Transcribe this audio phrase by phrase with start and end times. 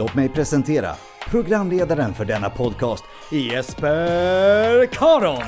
[0.00, 0.94] Låt mig presentera
[1.30, 5.42] programledaren för denna podcast, Jesper Karon.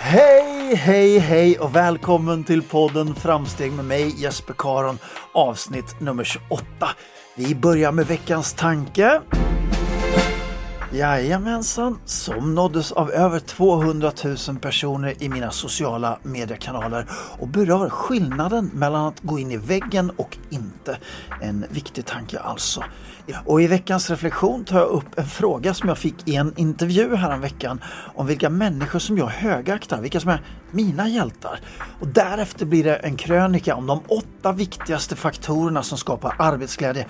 [0.00, 4.98] Hej, hej, hej och välkommen till podden Framsteg med mig Jesper Karon
[5.32, 6.66] avsnitt nummer 28.
[7.34, 9.20] Vi börjar med veckans tanke.
[10.92, 17.06] Jajamensan, som nåddes av över 200 000 personer i mina sociala mediekanaler
[17.38, 20.98] och berör skillnaden mellan att gå in i väggen och inte.
[21.40, 22.84] En viktig tanke alltså.
[23.44, 27.16] Och i veckans reflektion tar jag upp en fråga som jag fick i en intervju
[27.16, 27.80] häromveckan
[28.14, 31.60] om vilka människor som jag högaktar, vilka som är mina hjältar.
[32.00, 37.06] Och därefter blir det en krönika om de åtta viktigaste faktorerna som skapar arbetsglädje.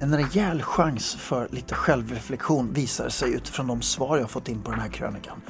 [0.00, 4.70] En rejäl chans för lite självreflektion visar sig utifrån de svar jag fått in på
[4.70, 5.40] den här krönikan.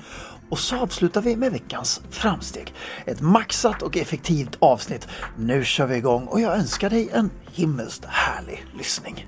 [0.50, 2.74] Och så avslutar vi med veckans framsteg.
[3.06, 5.08] Ett maxat och effektivt avsnitt.
[5.36, 9.26] Nu kör vi igång och jag önskar dig en himmelskt härlig lyssning.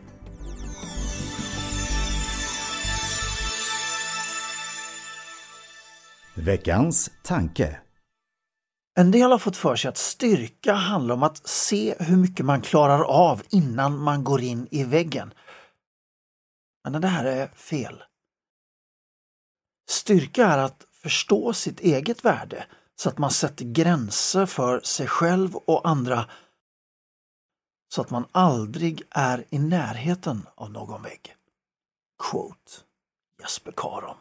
[6.35, 7.79] Veckans tanke.
[8.95, 12.63] En del har fått för sig att styrka handlar om att se hur mycket man
[12.63, 15.35] klarar av innan man går in i väggen.
[16.89, 18.03] Men det här är fel.
[19.91, 25.57] Styrka är att förstå sitt eget värde så att man sätter gränser för sig själv
[25.57, 26.27] och andra
[27.95, 31.37] så att man aldrig är i närheten av någon vägg.
[32.31, 32.73] Quote
[33.41, 34.17] Jesper Karon.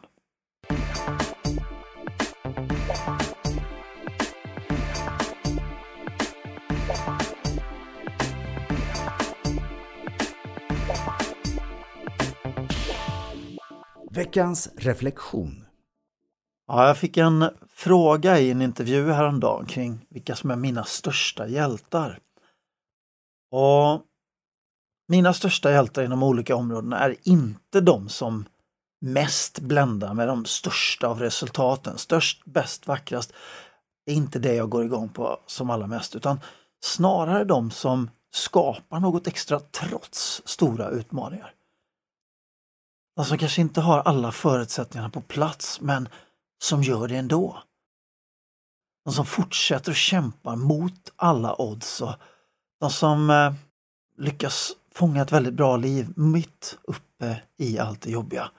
[14.10, 15.64] Veckans reflektion.
[16.66, 21.48] Ja, jag fick en fråga i en intervju häromdagen kring vilka som är mina största
[21.48, 22.18] hjältar.
[23.50, 24.06] Och
[25.10, 28.44] Mina största hjältar inom olika områden är inte de som
[29.00, 31.98] mest bländar med de största av resultaten.
[31.98, 33.32] Störst, bäst, vackrast.
[34.06, 36.40] Det är inte det jag går igång på som allra mest utan
[36.84, 41.54] snarare de som skapar något extra trots stora utmaningar.
[43.20, 46.08] De som kanske inte har alla förutsättningarna på plats men
[46.62, 47.62] som gör det ändå.
[49.04, 52.12] De som fortsätter att kämpa mot alla odds och
[52.80, 53.52] de som eh,
[54.18, 58.50] lyckas fånga ett väldigt bra liv mitt uppe i allt det jobbiga.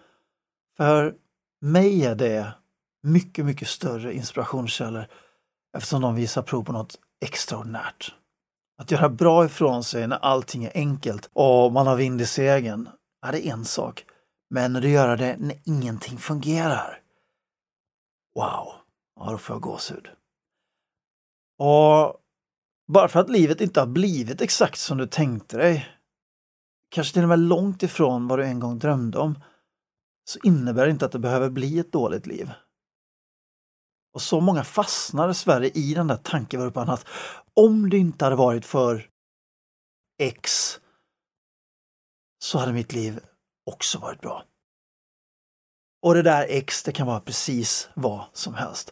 [0.77, 1.15] För
[1.61, 2.53] mig är det
[3.03, 5.07] mycket, mycket större inspirationskällor
[5.77, 8.13] eftersom de visar prov på något extraordinärt.
[8.81, 12.89] Att göra bra ifrån sig när allting är enkelt och man har vind i segern
[13.25, 14.05] är det en sak.
[14.53, 17.01] Men att göra det när ingenting fungerar.
[18.35, 18.73] Wow,
[19.15, 20.09] ja, då får jag gåshud.
[21.57, 22.21] Och
[22.87, 25.89] bara för att livet inte har blivit exakt som du tänkte dig,
[26.89, 29.39] kanske till och med långt ifrån vad du en gång drömde om,
[30.23, 32.51] så innebär det inte att det behöver bli ett dåligt liv.
[34.13, 37.07] Och så många fastnar dessvärre i den där tankevurpan att
[37.53, 39.09] om det inte hade varit för
[40.19, 40.79] X
[42.39, 43.19] så hade mitt liv
[43.65, 44.43] också varit bra.
[46.01, 48.91] Och det där X, det kan vara precis vad som helst.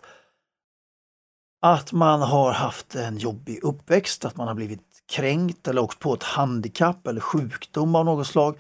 [1.62, 4.82] Att man har haft en jobbig uppväxt, att man har blivit
[5.12, 8.60] kränkt eller åkt på ett handikapp eller sjukdom av något slag.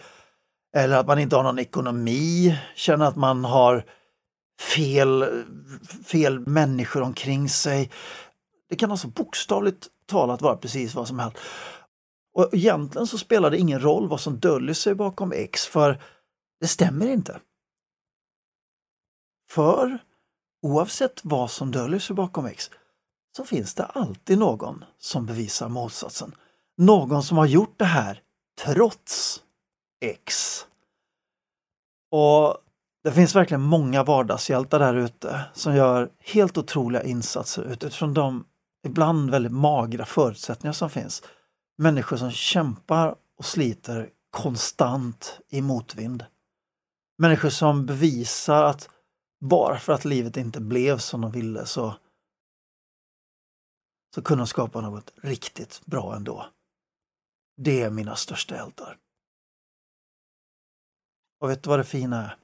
[0.75, 3.85] Eller att man inte har någon ekonomi, känner att man har
[4.59, 5.43] fel,
[6.05, 7.91] fel människor omkring sig.
[8.69, 11.37] Det kan alltså bokstavligt talat vara precis vad som helst.
[12.33, 16.01] Och egentligen så spelar det ingen roll vad som döljer sig bakom X, för
[16.59, 17.39] det stämmer inte.
[19.49, 19.99] För
[20.61, 22.69] oavsett vad som döljer sig bakom X
[23.37, 26.35] så finns det alltid någon som bevisar motsatsen.
[26.77, 28.21] Någon som har gjort det här
[28.65, 29.43] trots
[30.01, 30.65] X.
[32.11, 32.57] Och
[33.03, 38.45] det finns verkligen många vardagshjältar där ute som gör helt otroliga insatser utifrån de
[38.85, 41.23] ibland väldigt magra förutsättningar som finns.
[41.81, 46.25] Människor som kämpar och sliter konstant i motvind.
[47.17, 48.89] Människor som bevisar att
[49.39, 51.95] bara för att livet inte blev som de ville så,
[54.15, 56.49] så kunde de skapa något riktigt bra ändå.
[57.57, 58.97] Det är mina största hjältar.
[61.39, 62.37] Och vet du vad det fina är?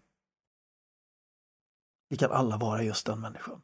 [2.10, 3.62] Vi kan alla vara just den människan.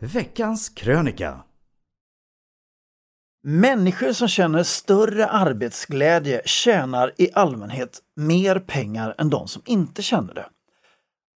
[0.00, 1.42] Veckans krönika.
[3.42, 10.34] Människor som känner större arbetsglädje tjänar i allmänhet mer pengar än de som inte känner
[10.34, 10.48] det.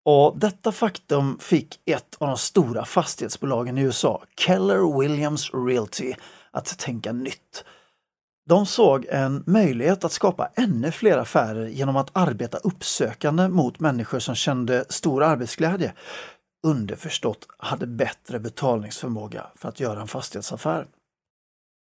[0.04, 6.14] Och detta faktum fick ett av de stora fastighetsbolagen i USA, Keller Williams Realty,
[6.50, 7.64] att tänka nytt.
[8.48, 14.18] De såg en möjlighet att skapa ännu fler affärer genom att arbeta uppsökande mot människor
[14.18, 15.92] som kände stor arbetsglädje.
[16.62, 20.86] Underförstått hade bättre betalningsförmåga för att göra en fastighetsaffär.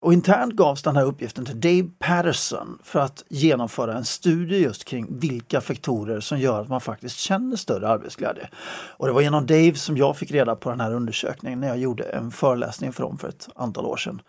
[0.01, 4.85] Och internt gavs den här uppgiften till Dave Patterson för att genomföra en studie just
[4.85, 8.49] kring vilka faktorer som gör att man faktiskt känner större arbetsglädje.
[8.97, 11.77] Och det var genom Dave som jag fick reda på den här undersökningen när jag
[11.77, 14.21] gjorde en föreläsning för dem för ett antal år sedan.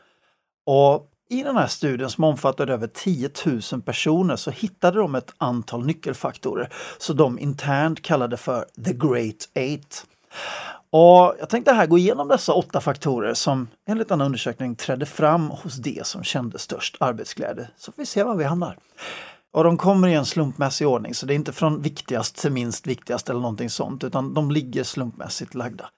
[0.66, 3.30] Och i den här studien som omfattade över 10
[3.72, 9.48] 000 personer så hittade de ett antal nyckelfaktorer som de internt kallade för The Great
[9.54, 10.06] Eight.
[10.90, 15.50] Och jag tänkte här gå igenom dessa åtta faktorer som enligt en undersökning trädde fram
[15.50, 17.68] hos de som kände störst arbetsglädje.
[17.76, 18.78] Så får vi se var vi hamnar.
[19.52, 22.86] Och de kommer i en slumpmässig ordning, så det är inte från viktigast till minst
[22.86, 25.90] viktigast eller någonting sånt, utan de ligger slumpmässigt lagda.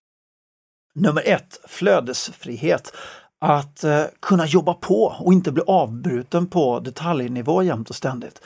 [0.94, 2.92] Nummer ett, flödesfrihet.
[3.40, 8.40] Att eh, kunna jobba på och inte bli avbruten på detaljnivå jämt och ständigt.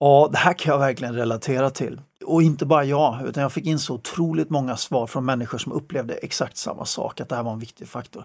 [0.00, 2.00] Och det här kan jag verkligen relatera till.
[2.26, 5.72] Och inte bara jag, utan jag fick in så otroligt många svar från människor som
[5.72, 8.24] upplevde exakt samma sak, att det här var en viktig faktor.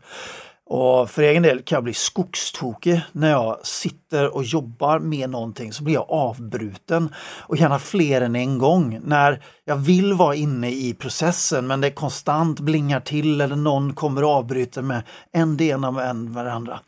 [0.74, 5.74] Och för egen del kan jag bli skogstokig när jag sitter och jobbar med någonting
[5.74, 9.00] så blir jag avbruten och gärna fler än en gång.
[9.04, 14.24] När jag vill vara inne i processen men det konstant blingar till eller någon kommer
[14.24, 16.80] och avbryter med en det ena med en andra.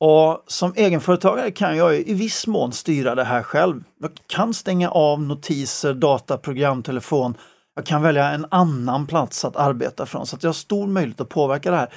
[0.00, 3.84] Och som egenföretagare kan jag i viss mån styra det här själv.
[4.00, 7.34] Jag kan stänga av notiser, data, program, telefon.
[7.76, 11.20] Jag kan välja en annan plats att arbeta från så att jag har stor möjlighet
[11.20, 11.92] att påverka det här.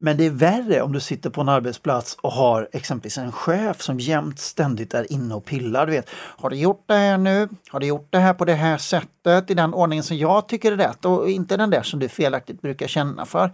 [0.00, 3.82] Men det är värre om du sitter på en arbetsplats och har exempelvis en chef
[3.82, 5.86] som jämt ständigt är inne och pillar.
[5.86, 7.48] Du vet, har du gjort det här nu?
[7.68, 9.50] Har du gjort det här på det här sättet?
[9.50, 12.62] I den ordningen som jag tycker är rätt och inte den där som du felaktigt
[12.62, 13.52] brukar känna för.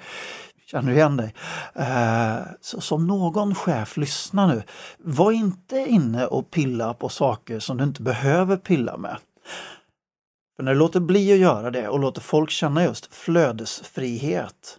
[0.74, 1.34] Känner du igen dig?
[1.74, 4.62] Eh, så som någon chef, lyssna nu.
[4.98, 9.18] Var inte inne och pilla på saker som du inte behöver pilla med.
[10.56, 14.78] För när du låter bli att göra det och låter folk känna just flödesfrihet,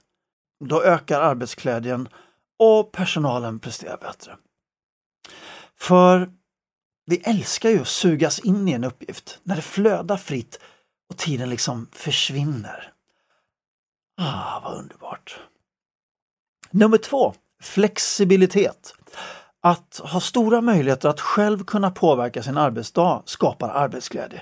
[0.66, 2.08] då ökar arbetsglädjen
[2.60, 4.38] och personalen presterar bättre.
[5.80, 6.30] För
[7.06, 10.60] vi älskar ju att sugas in i en uppgift när det flödar fritt
[11.10, 12.94] och tiden liksom försvinner.
[14.18, 15.40] Ah, vad underbart!
[16.76, 18.94] Nummer två, flexibilitet.
[19.62, 24.42] Att ha stora möjligheter att själv kunna påverka sin arbetsdag skapar arbetsglädje.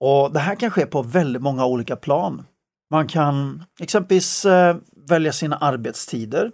[0.00, 2.46] Och Det här kan ske på väldigt många olika plan.
[2.90, 4.76] Man kan exempelvis eh,
[5.08, 6.50] välja sina arbetstider,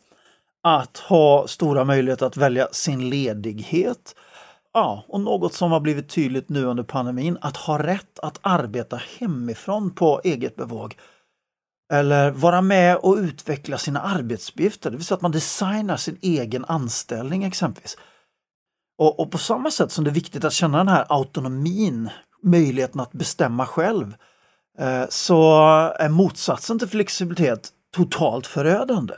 [0.62, 4.14] att ha stora möjligheter att välja sin ledighet.
[4.72, 9.00] Ja, och något som har blivit tydligt nu under pandemin, att ha rätt att arbeta
[9.18, 10.96] hemifrån på eget bevåg
[11.90, 16.64] eller vara med och utveckla sina arbetsuppgifter, det vill säga att man designar sin egen
[16.64, 17.96] anställning exempelvis.
[18.98, 22.10] Och, och, på samma sätt som det är viktigt att känna den här autonomin,
[22.42, 24.14] möjligheten att bestämma själv,
[24.78, 25.60] eh, så
[25.98, 29.14] är motsatsen till flexibilitet totalt förödande.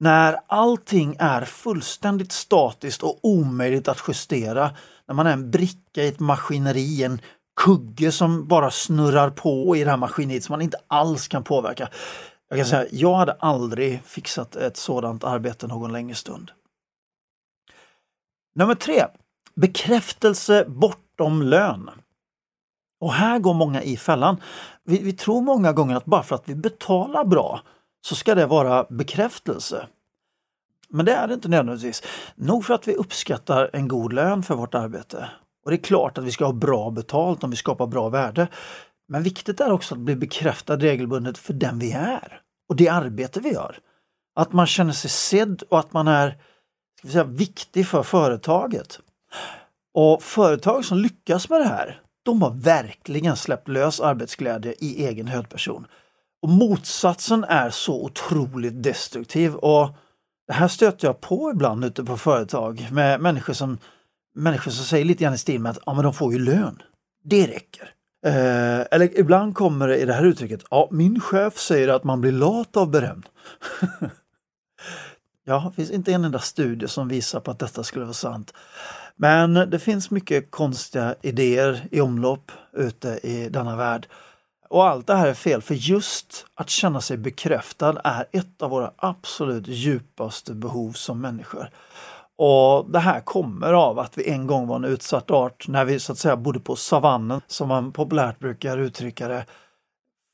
[0.00, 4.70] När allting är fullständigt statiskt och omöjligt att justera,
[5.08, 7.20] när man är en bricka i ett maskineri, en
[7.60, 11.88] kugge som bara snurrar på i det här maskineriet som man inte alls kan påverka.
[12.48, 16.50] Jag kan säga, jag hade aldrig fixat ett sådant arbete någon längre stund.
[18.54, 19.06] Nummer tre,
[19.54, 21.90] bekräftelse bortom lön.
[23.00, 24.40] Och här går många i fällan.
[24.84, 27.60] Vi, vi tror många gånger att bara för att vi betalar bra
[28.00, 29.86] så ska det vara bekräftelse.
[30.88, 32.02] Men det är det inte nödvändigtvis.
[32.34, 35.28] Nog för att vi uppskattar en god lön för vårt arbete.
[35.64, 38.48] Och det är klart att vi ska ha bra betalt om vi skapar bra värde.
[39.08, 43.40] Men viktigt är också att bli bekräftad regelbundet för den vi är och det arbete
[43.40, 43.78] vi gör.
[44.34, 46.38] Att man känner sig sedd och att man är
[46.98, 48.98] ska vi säga, viktig för företaget.
[49.94, 55.26] Och företag som lyckas med det här, de har verkligen släppt lös arbetsglädje i egen
[55.26, 55.86] högperson.
[56.42, 59.88] Och motsatsen är så otroligt destruktiv och
[60.46, 63.78] det här stöter jag på ibland ute på företag med människor som,
[64.34, 66.82] människor som säger lite grann i stil med att ja, men de får ju lön.
[67.24, 67.94] Det räcker.
[68.26, 72.20] Eh, eller ibland kommer det i det här uttrycket, ja min chef säger att man
[72.20, 73.22] blir lat av beröm.
[75.44, 78.54] ja, det finns inte en enda studie som visar på att detta skulle vara sant.
[79.16, 84.06] Men det finns mycket konstiga idéer i omlopp ute i denna värld.
[84.68, 88.70] Och allt det här är fel, för just att känna sig bekräftad är ett av
[88.70, 91.70] våra absolut djupaste behov som människor.
[92.42, 96.00] Och det här kommer av att vi en gång var en utsatt art när vi
[96.00, 99.46] så att säga bodde på savannen, som man populärt brukar uttrycka det.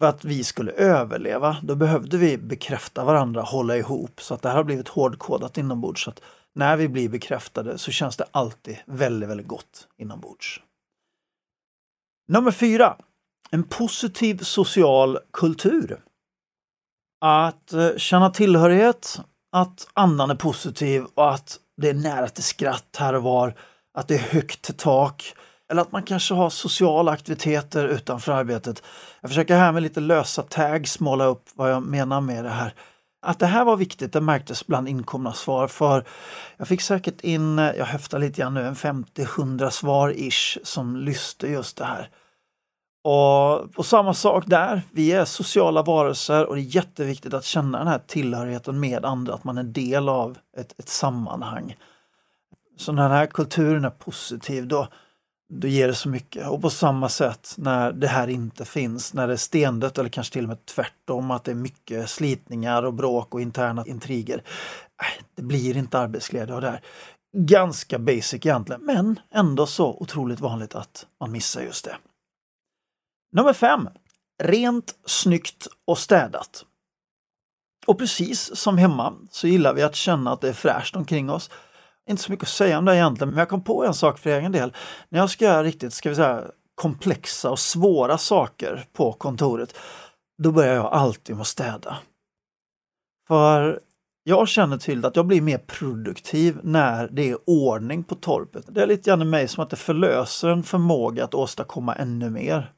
[0.01, 4.21] För att vi skulle överleva, då behövde vi bekräfta varandra, hålla ihop.
[4.21, 6.05] Så att det här har blivit hårdkodat inombords.
[6.05, 6.23] Så att
[6.55, 10.61] när vi blir bekräftade så känns det alltid väldigt, väldigt gott inombords.
[12.29, 12.97] Nummer fyra.
[13.51, 16.01] En positiv social kultur.
[17.21, 19.21] Att eh, känna tillhörighet,
[19.53, 23.55] att andan är positiv och att det är nära till skratt här och var,
[23.95, 25.35] att det är högt tak.
[25.71, 28.83] Eller att man kanske har sociala aktiviteter utanför arbetet.
[29.21, 32.75] Jag försöker här med lite lösa tags måla upp vad jag menar med det här.
[33.23, 36.05] Att det här var viktigt, det märktes bland inkomna svar för
[36.57, 41.47] jag fick säkert in, jag höftar lite grann nu, en 50-100 svar ish som lyste
[41.47, 42.11] just det här.
[43.09, 47.79] Och, och samma sak där, vi är sociala varelser och det är jätteviktigt att känna
[47.79, 51.77] den här tillhörigheten med andra, att man är del av ett, ett sammanhang.
[52.77, 54.89] Så när den här kulturen är positiv då,
[55.49, 56.49] då ger det så mycket.
[56.49, 60.33] Och på samma sätt när det här inte finns, när det är stendött eller kanske
[60.33, 64.37] till och med tvärtom, att det är mycket slitningar och bråk och interna intriger.
[64.37, 66.81] Äh, det blir inte arbetsglädje av det här.
[67.37, 71.97] Ganska basic egentligen, men ändå så otroligt vanligt att man missar just det.
[73.37, 73.89] Nummer fem.
[74.43, 76.65] Rent, snyggt och städat.
[77.87, 81.51] Och precis som hemma så gillar vi att känna att det är fräscht omkring oss.
[82.11, 84.31] Inte så mycket att säga om det egentligen, men jag kom på en sak för
[84.31, 84.73] egen del.
[85.09, 89.79] När jag ska göra riktigt, ska vi säga, komplexa och svåra saker på kontoret,
[90.43, 91.99] då börjar jag alltid med att städa.
[93.29, 93.81] För
[94.25, 98.65] jag känner till att jag blir mer produktiv när det är ordning på torpet.
[98.69, 102.31] Det är lite grann i mig som att det förlöser en förmåga att åstadkomma ännu
[102.31, 102.73] mer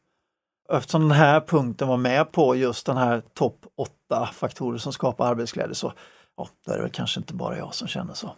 [0.73, 5.27] eftersom den här punkten var med på just den här topp 8 faktorer som skapar
[5.31, 5.93] arbetsglädje så
[6.37, 8.31] ja, då är det väl kanske inte bara jag som känner så.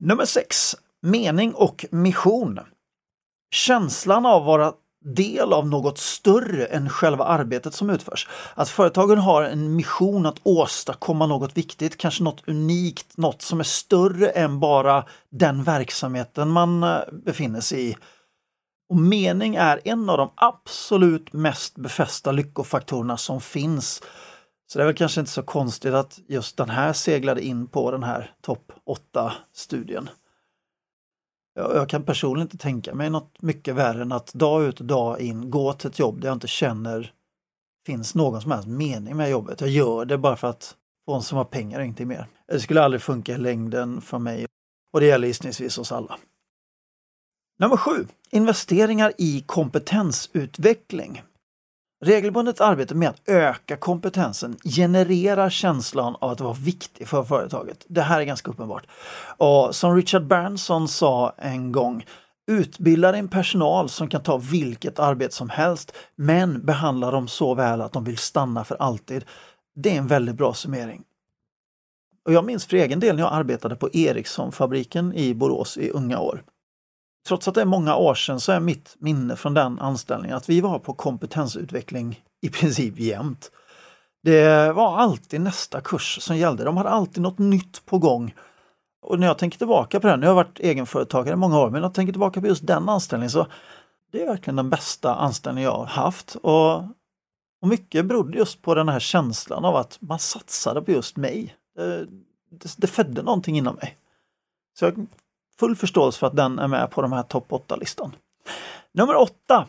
[0.00, 0.76] Nummer 6.
[1.02, 2.60] Mening och mission.
[3.50, 4.72] Känslan av att vara
[5.04, 8.28] del av något större än själva arbetet som utförs.
[8.54, 13.64] Att företagen har en mission att åstadkomma något viktigt, kanske något unikt, något som är
[13.64, 17.96] större än bara den verksamheten man eh, befinner sig i
[18.94, 24.02] och mening är en av de absolut mest befästa lyckofaktorerna som finns.
[24.66, 27.90] Så det är väl kanske inte så konstigt att just den här seglade in på
[27.90, 28.72] den här topp
[29.14, 30.08] 8-studien.
[31.54, 35.20] Jag kan personligen inte tänka mig något mycket värre än att dag ut och dag
[35.20, 37.12] in gå till ett jobb där jag inte känner
[37.86, 39.60] finns någon som helst mening med jobbet.
[39.60, 40.74] Jag gör det bara för att
[41.06, 42.26] få en som har pengar och ingenting mer.
[42.46, 44.46] Det skulle aldrig funka i längden för mig
[44.92, 46.18] och det gäller gissningsvis oss alla.
[47.58, 51.22] Nummer sju, investeringar i kompetensutveckling.
[52.04, 57.86] Regelbundet arbete med att öka kompetensen genererar känslan av att vara viktig för företaget.
[57.88, 58.86] Det här är ganska uppenbart.
[59.36, 62.06] Och som Richard Branson sa en gång,
[62.50, 67.80] utbilda din personal som kan ta vilket arbete som helst, men behandla dem så väl
[67.80, 69.24] att de vill stanna för alltid.
[69.76, 71.02] Det är en väldigt bra summering.
[72.24, 76.18] Och jag minns för egen del när jag arbetade på Ericssonfabriken i Borås i unga
[76.20, 76.44] år
[77.28, 80.48] trots att det är många år sedan så är mitt minne från den anställningen att
[80.48, 83.50] vi var på kompetensutveckling i princip jämt.
[84.22, 86.64] Det var alltid nästa kurs som gällde.
[86.64, 88.34] De hade alltid något nytt på gång.
[89.02, 91.70] Och när jag tänker tillbaka på det, nu har jag varit egenföretagare i många år,
[91.70, 93.46] men när jag tänker tillbaka på just den anställningen så
[94.12, 96.34] det är verkligen den bästa anställning jag har haft.
[96.34, 96.76] Och,
[97.62, 101.56] och mycket berodde just på den här känslan av att man satsade på just mig.
[101.76, 102.06] Det,
[102.50, 103.96] det, det födde någonting inom mig.
[104.78, 105.06] Så jag
[105.60, 108.12] full förståelse för att den är med på de här topp 8-listan.
[108.94, 109.66] Nummer 8.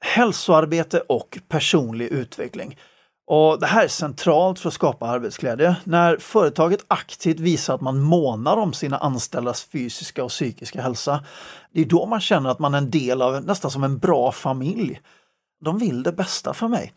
[0.00, 2.78] Hälsoarbete och personlig utveckling.
[3.26, 5.76] Och Det här är centralt för att skapa arbetsglädje.
[5.84, 11.24] När företaget aktivt visar att man månar om sina anställdas fysiska och psykiska hälsa.
[11.72, 14.32] Det är då man känner att man är en del av nästan som en bra
[14.32, 15.00] familj
[15.64, 16.92] de vill det bästa för mig.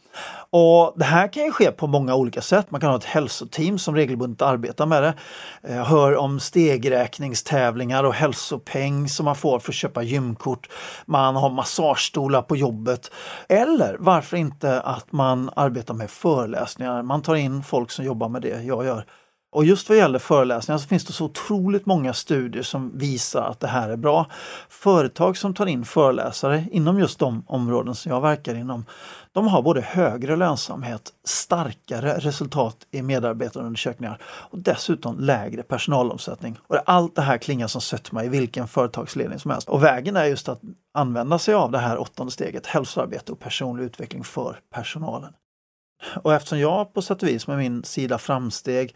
[0.50, 2.72] Och Det här kan ju ske på många olika sätt.
[2.72, 5.14] Man kan ha ett hälsoteam som regelbundet arbetar med det.
[5.62, 10.70] Jag hör om stegräkningstävlingar och hälsopeng som man får för att köpa gymkort.
[11.06, 13.12] Man har massagestolar på jobbet.
[13.50, 17.04] Eller varför inte att man arbetar med föreläsningar.
[17.04, 19.06] Man tar in folk som jobbar med det jag gör
[19.58, 23.60] och just vad gäller föreläsningar så finns det så otroligt många studier som visar att
[23.60, 24.26] det här är bra.
[24.70, 28.86] Företag som tar in föreläsare inom just de områden som jag verkar inom,
[29.32, 36.58] de har både högre lönsamhet, starkare resultat i medarbetarundersökningar och dessutom lägre personalomsättning.
[36.68, 39.70] Och allt det här klingar som sötma i vilken företagsledning som helst.
[39.70, 40.62] Och vägen är just att
[40.94, 45.34] använda sig av det här åttonde steget, hälsoarbete och personlig utveckling för personalen.
[46.24, 48.96] Och eftersom jag på sätt och vis med min sida framsteg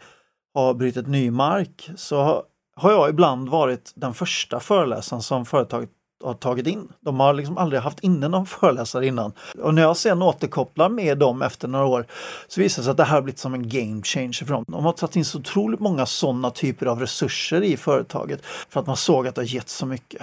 [0.54, 2.44] har brutit ny mark så
[2.76, 5.90] har jag ibland varit den första föreläsaren som företaget
[6.24, 6.88] har tagit in.
[7.00, 9.32] De har liksom aldrig haft inne någon föreläsare innan.
[9.58, 12.06] Och när jag sen återkopplar med dem efter några år
[12.48, 14.64] så visar det sig att det här har blivit som en game changer för dem.
[14.68, 18.86] De har tagit in så otroligt många sådana typer av resurser i företaget för att
[18.86, 20.22] man såg att det har gett så mycket.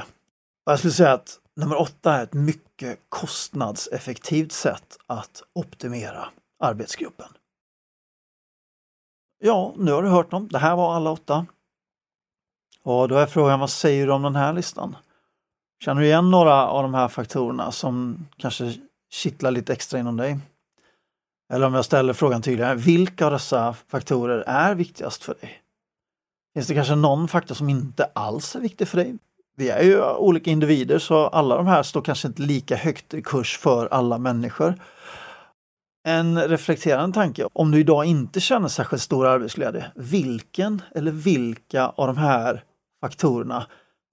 [0.65, 6.29] Och jag skulle säga att nummer åtta är ett mycket kostnadseffektivt sätt att optimera
[6.63, 7.27] arbetsgruppen.
[9.39, 10.47] Ja, nu har du hört dem.
[10.47, 11.45] Det här var alla åtta.
[12.83, 14.95] Och då är frågan, vad säger du om den här listan?
[15.83, 18.73] Känner du igen några av de här faktorerna som kanske
[19.11, 20.39] kittlar lite extra inom dig?
[21.53, 25.61] Eller om jag ställer frågan tydligare, vilka av dessa faktorer är viktigast för dig?
[26.53, 29.17] Finns det kanske någon faktor som inte alls är viktig för dig?
[29.55, 33.21] Vi är ju olika individer så alla de här står kanske inte lika högt i
[33.21, 34.75] kurs för alla människor.
[36.07, 37.47] En reflekterande tanke.
[37.53, 42.63] Om du idag inte känner särskilt stor arbetsglädje, vilken eller vilka av de här
[43.01, 43.67] faktorerna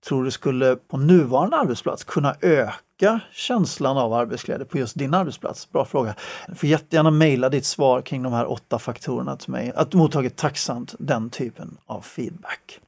[0.09, 5.72] tror du skulle på nuvarande arbetsplats kunna öka känslan av arbetsglädje på just din arbetsplats?
[5.72, 6.14] Bra fråga.
[6.49, 9.72] Du får jättegärna mejla ditt svar kring de här åtta faktorerna till mig.
[9.77, 12.81] Att mottagit tacksamt den typen av feedback.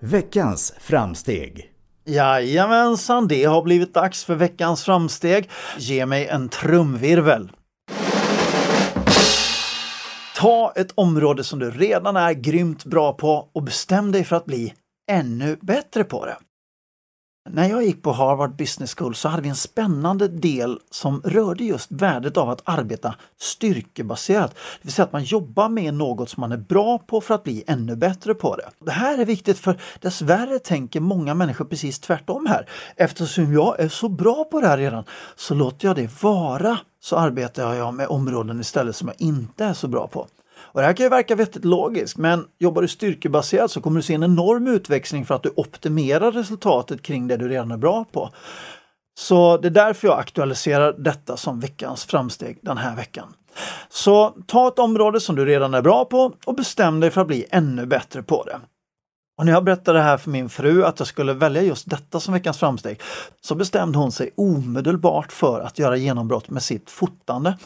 [0.00, 1.73] Veckans framsteg
[2.06, 5.50] Jajamensan, det har blivit dags för veckans framsteg.
[5.78, 7.50] Ge mig en trumvirvel.
[10.36, 14.44] Ta ett område som du redan är grymt bra på och bestäm dig för att
[14.44, 14.74] bli
[15.10, 16.36] ännu bättre på det.
[17.50, 21.64] När jag gick på Harvard Business School så hade vi en spännande del som rörde
[21.64, 24.50] just värdet av att arbeta styrkebaserat.
[24.54, 27.42] Det vill säga att man jobbar med något som man är bra på för att
[27.42, 28.70] bli ännu bättre på det.
[28.78, 32.68] Det här är viktigt för dessvärre tänker många människor precis tvärtom här.
[32.96, 35.04] Eftersom jag är så bra på det här redan
[35.36, 39.74] så låter jag det vara så arbetar jag med områden istället som jag inte är
[39.74, 40.26] så bra på.
[40.74, 44.02] Och det här kan ju verka vettigt logiskt, men jobbar du styrkebaserat så kommer du
[44.02, 48.04] se en enorm utväxling för att du optimerar resultatet kring det du redan är bra
[48.12, 48.30] på.
[49.18, 53.34] Så det är därför jag aktualiserar detta som veckans framsteg den här veckan.
[53.88, 57.26] Så ta ett område som du redan är bra på och bestäm dig för att
[57.26, 58.60] bli ännu bättre på det.
[59.36, 62.20] Och när jag berättade det här för min fru att jag skulle välja just detta
[62.20, 63.00] som veckans framsteg
[63.40, 67.58] så bestämde hon sig omedelbart för att göra genombrott med sitt fotande.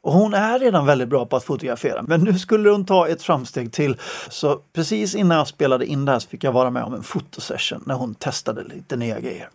[0.00, 3.22] Och hon är redan väldigt bra på att fotografera men nu skulle hon ta ett
[3.22, 3.96] framsteg till.
[4.28, 7.02] Så precis innan jag spelade in det här så fick jag vara med om en
[7.02, 9.48] fotosession när hon testade lite nya grejer.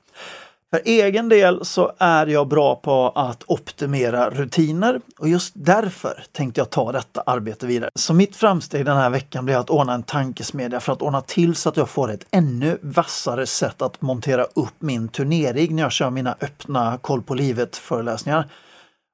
[0.69, 6.61] För egen del så är jag bra på att optimera rutiner och just därför tänkte
[6.61, 7.89] jag ta detta arbete vidare.
[7.95, 11.55] Så mitt framsteg den här veckan blir att ordna en tankesmedja för att ordna till
[11.55, 15.91] så att jag får ett ännu vassare sätt att montera upp min turnering när jag
[15.91, 18.49] kör mina öppna koll på livet föreläsningar.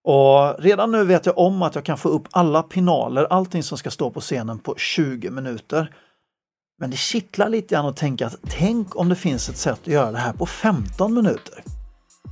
[0.03, 3.77] Och redan nu vet jag om att jag kan få upp alla pinaler, allting som
[3.77, 5.91] ska stå på scenen på 20 minuter.
[6.83, 9.87] Men det kittlar lite grann att tänka att tänk om det finns ett sätt att
[9.87, 11.63] göra det här på 15 minuter.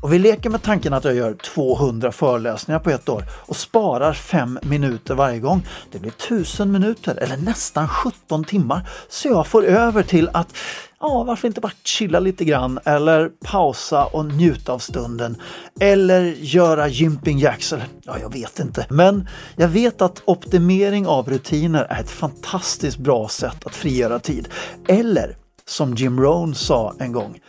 [0.01, 4.13] Och vi leker med tanken att jag gör 200 föreläsningar på ett år och sparar
[4.13, 5.67] 5 minuter varje gång.
[5.91, 8.89] Det blir 1000 minuter eller nästan 17 timmar.
[9.09, 10.57] Så jag får över till att
[11.01, 15.37] ja, varför inte bara chilla lite grann eller pausa och njuta av stunden.
[15.79, 18.85] Eller göra jumping jacks eller ja, jag vet inte.
[18.89, 24.49] Men jag vet att optimering av rutiner är ett fantastiskt bra sätt att frigöra tid.
[24.87, 25.35] Eller
[25.65, 27.39] som Jim Rohn sa en gång.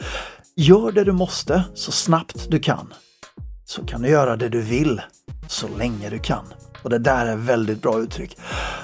[0.56, 2.94] Gör det du måste så snabbt du kan.
[3.64, 5.00] Så kan du göra det du vill
[5.48, 6.44] så länge du kan.
[6.82, 8.38] Och det där är väldigt bra uttryck.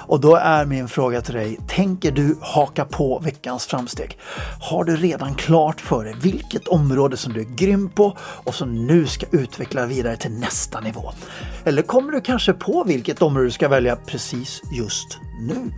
[0.07, 4.17] Och då är min fråga till dig, tänker du haka på veckans framsteg?
[4.61, 8.87] Har du redan klart för dig vilket område som du är grym på och som
[8.87, 11.11] nu ska utveckla vidare till nästa nivå?
[11.65, 15.71] Eller kommer du kanske på vilket område du ska välja precis just nu?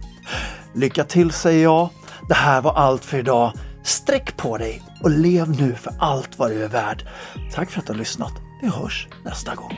[0.74, 1.90] Lycka till säger jag.
[2.28, 3.54] Det här var allt för idag.
[3.84, 7.08] Sträck på dig och lev nu för allt vad du är värd.
[7.54, 8.34] Tack för att du har lyssnat.
[8.62, 9.78] Vi hörs nästa gång.